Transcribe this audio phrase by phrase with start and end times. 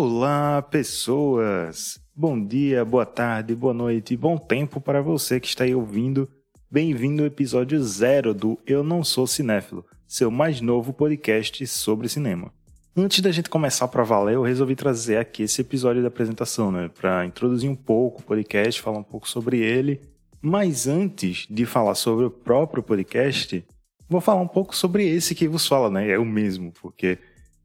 [0.00, 1.98] Olá, pessoas!
[2.14, 6.28] Bom dia, boa tarde, boa noite, bom tempo para você que está aí ouvindo.
[6.70, 12.52] Bem-vindo ao episódio zero do Eu Não Sou Cinéfilo, seu mais novo podcast sobre cinema.
[12.96, 16.88] Antes da gente começar para valer, eu resolvi trazer aqui esse episódio da apresentação, né,
[16.96, 20.00] para introduzir um pouco o podcast, falar um pouco sobre ele.
[20.40, 23.64] Mas antes de falar sobre o próprio podcast,
[24.08, 26.08] vou falar um pouco sobre esse que vos fala, né?
[26.08, 27.18] É o mesmo, porque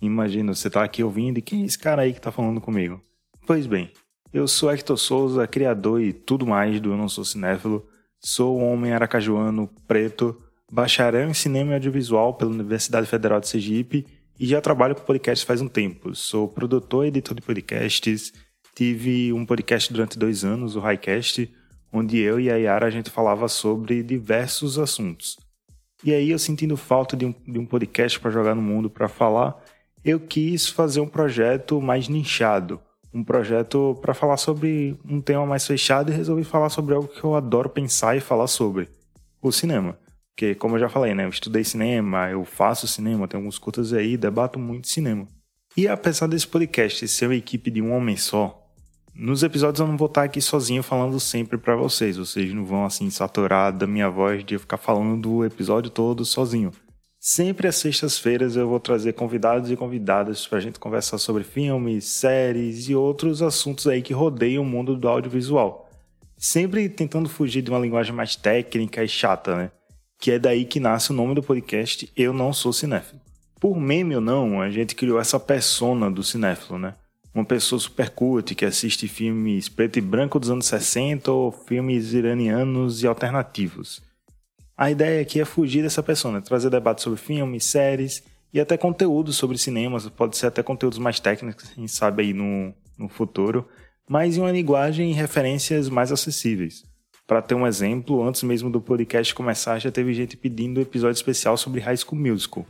[0.00, 3.02] imagina você tá aqui ouvindo e quem é esse cara aí que tá falando comigo?
[3.46, 3.90] Pois bem,
[4.32, 7.86] eu sou Hector Souza, criador e tudo mais do Eu Não Sou Cinéfilo.
[8.20, 10.36] Sou um homem aracajuano, preto,
[10.70, 14.06] bacharel em cinema e audiovisual pela Universidade Federal de Sergipe
[14.38, 16.14] e já trabalho com podcasts faz um tempo.
[16.14, 18.32] Sou produtor e editor de podcasts.
[18.74, 21.52] Tive um podcast durante dois anos, o Highcast,
[21.92, 25.36] onde eu e a Yara a gente falava sobre diversos assuntos.
[26.04, 29.08] E aí, eu sentindo falta de um, de um podcast para jogar no mundo para
[29.08, 29.60] falar,
[30.04, 32.80] eu quis fazer um projeto mais nichado.
[33.12, 37.24] Um projeto para falar sobre um tema mais fechado e resolvi falar sobre algo que
[37.24, 38.88] eu adoro pensar e falar sobre:
[39.40, 39.98] o cinema.
[40.30, 41.24] Porque, como eu já falei, né?
[41.24, 45.26] Eu estudei cinema, eu faço cinema, tenho alguns curtas aí, debato muito cinema.
[45.76, 48.68] E apesar desse podcast ser uma equipe de um homem só,
[49.14, 52.16] nos episódios eu não vou estar aqui sozinho falando sempre para vocês.
[52.16, 56.24] Vocês não vão assim saturar da minha voz de eu ficar falando do episódio todo
[56.24, 56.70] sozinho.
[57.20, 62.04] Sempre às sextas-feiras eu vou trazer convidados e convidadas para a gente conversar sobre filmes,
[62.04, 65.90] séries e outros assuntos aí que rodeiam o mundo do audiovisual.
[66.36, 69.70] Sempre tentando fugir de uma linguagem mais técnica e chata, né?
[70.18, 73.20] que é daí que nasce o nome do podcast Eu Não Sou Cinéfilo.
[73.60, 76.94] Por meme ou não, a gente criou essa persona do cinéfilo, né?
[77.32, 82.12] Uma pessoa super cult que assiste filmes preto e branco dos anos 60 ou filmes
[82.12, 84.02] iranianos e alternativos.
[84.78, 88.22] A ideia aqui é fugir dessa persona, trazer debates sobre filmes, séries
[88.54, 92.72] e até conteúdos sobre cinemas, pode ser até conteúdos mais técnicos, quem sabe aí no,
[92.96, 93.66] no futuro,
[94.08, 96.84] mas em uma linguagem e referências mais acessíveis.
[97.26, 101.16] Para ter um exemplo, antes mesmo do podcast começar, já teve gente pedindo um episódio
[101.16, 102.64] especial sobre High School Musical.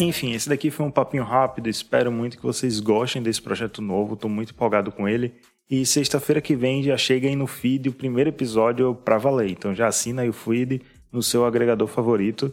[0.00, 1.68] Enfim, esse daqui foi um papinho rápido.
[1.68, 4.14] Espero muito que vocês gostem desse projeto novo.
[4.14, 5.34] Estou muito empolgado com ele.
[5.68, 9.50] E sexta-feira que vem já chega aí no feed o primeiro episódio para valer.
[9.50, 10.80] Então já assina aí o feed
[11.12, 12.52] no seu agregador favorito.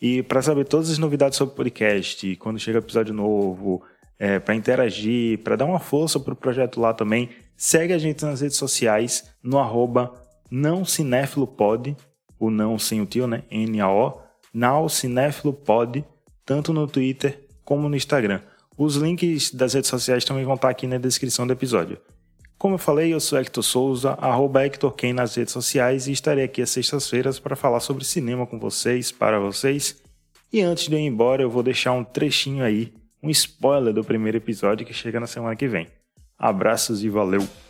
[0.00, 3.82] E para saber todas as novidades sobre o podcast, quando chega episódio novo,
[4.18, 8.24] é, para interagir, para dar uma força para o projeto lá também, segue a gente
[8.24, 10.12] nas redes sociais no arroba
[10.50, 11.96] não cinéfilopod,
[12.38, 13.42] o não sem o tio, né?
[13.50, 14.20] N-A-O,
[14.52, 16.04] não cinéfilopod,
[16.46, 18.40] tanto no Twitter como no Instagram.
[18.78, 21.98] Os links das redes sociais também vão estar aqui na descrição do episódio.
[22.56, 26.44] Como eu falei, eu sou Hector Souza, arroba Hector Ken nas redes sociais e estarei
[26.44, 30.00] aqui às sextas-feiras para falar sobre cinema com vocês, para vocês.
[30.52, 34.04] E antes de eu ir embora, eu vou deixar um trechinho aí, um spoiler do
[34.04, 35.88] primeiro episódio que chega na semana que vem.
[36.38, 37.65] Abraços e valeu!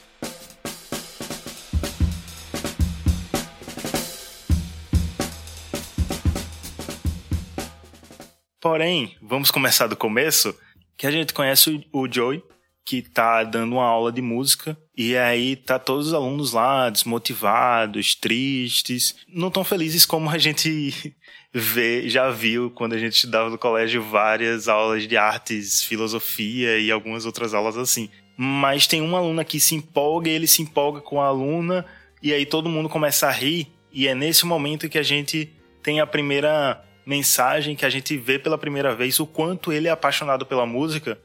[8.67, 10.53] Porém, vamos começar do começo,
[10.99, 12.43] que a gente conhece o Joey,
[12.85, 18.17] que tá dando uma aula de música e aí tá todos os alunos lá desmotivados,
[18.17, 21.15] tristes, não tão felizes como a gente
[21.55, 26.91] vê, já viu quando a gente estudava no colégio várias aulas de artes, filosofia e
[26.91, 28.11] algumas outras aulas assim.
[28.37, 31.87] Mas tem uma aluna que se empolga e ele se empolga com a aluna
[32.21, 35.53] e aí todo mundo começa a rir e é nesse momento que a gente
[35.85, 39.91] tem a primeira mensagem que a gente vê pela primeira vez o quanto ele é
[39.93, 41.17] apaixonado pela música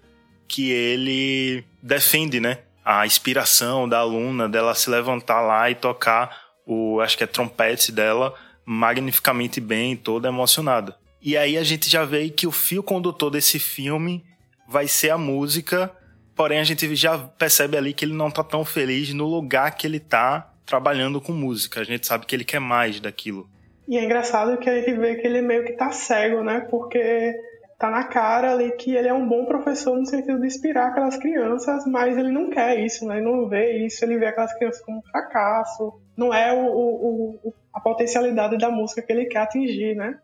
[0.48, 2.60] que ele defende, né?
[2.86, 7.92] A inspiração da aluna dela se levantar lá e tocar o, acho que é trompete
[7.92, 10.96] dela, magnificamente bem, toda emocionada.
[11.22, 14.24] E aí a gente já vê que o fio condutor desse filme
[14.68, 15.92] vai ser a música,
[16.36, 19.88] porém a gente já percebe ali que ele não tá tão feliz no lugar que
[19.88, 21.82] ele tá trabalhando com música.
[21.82, 23.50] A gente sabe que ele quer mais daquilo.
[23.88, 26.62] E é engraçado que a gente vê que ele meio que tá cego, né?
[26.70, 27.34] Porque
[27.82, 31.18] tá na cara ali que ele é um bom professor no sentido de inspirar aquelas
[31.18, 33.18] crianças, mas ele não quer isso, né?
[33.18, 36.00] Ele não vê isso, ele vê aquelas crianças como um fracasso.
[36.16, 40.20] Não é o, o, o, a potencialidade da música que ele quer atingir, né?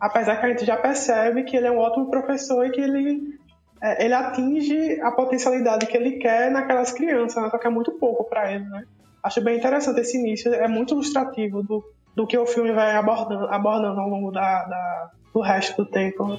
[0.00, 3.20] Apesar que a gente já percebe que ele é um ótimo professor e que ele,
[3.82, 7.50] é, ele atinge a potencialidade que ele quer naquelas crianças, né?
[7.50, 8.82] Só que é muito pouco para ele, né?
[9.22, 11.84] Acho bem interessante esse início, é muito ilustrativo do,
[12.14, 16.38] do que o filme vai abordando, abordando ao longo da, da do resto do tempo.